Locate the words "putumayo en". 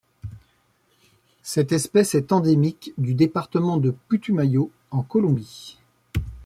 4.07-5.03